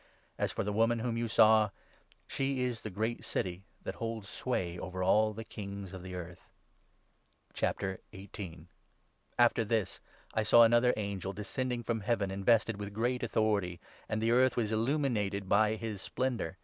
As 0.39 0.51
for 0.51 0.63
the 0.63 0.73
woman 0.73 0.97
whom 0.97 1.09
18 1.15 1.17
you 1.17 1.27
saw, 1.27 1.69
she 2.25 2.63
is 2.63 2.81
the 2.81 2.89
great 2.89 3.23
city 3.23 3.65
that 3.83 3.93
holds 3.93 4.27
sway 4.27 4.79
over 4.79 5.03
all 5.03 5.31
the 5.31 5.43
kings 5.43 5.93
of 5.93 6.01
the 6.01 6.15
earth.' 6.15 6.49
After 7.61 7.99
this 9.63 9.99
I 10.33 10.41
saw 10.41 10.63
another 10.63 10.95
angel, 10.97 11.33
descending 11.33 11.83
from 11.83 11.99
Heaven, 11.99 12.31
i 12.31 12.33
invested 12.33 12.77
with 12.77 12.93
great 12.95 13.21
authority; 13.21 13.79
and 14.09 14.19
the 14.19 14.31
earth 14.31 14.57
was 14.57 14.71
illuminated 14.71 15.47
by 15.47 15.75
his 15.75 16.01
splendour. 16.01 16.57